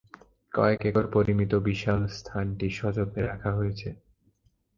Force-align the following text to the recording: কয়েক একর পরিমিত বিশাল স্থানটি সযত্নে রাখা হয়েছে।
কয়েক 0.53 0.81
একর 0.85 1.05
পরিমিত 1.15 1.53
বিশাল 1.67 2.01
স্থানটি 2.17 2.67
সযত্নে 2.79 3.21
রাখা 3.23 3.51
হয়েছে। 3.57 3.89